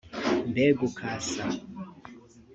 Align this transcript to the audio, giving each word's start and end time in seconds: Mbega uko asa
Mbega 0.49 0.81
uko 0.89 1.01
asa 1.15 1.43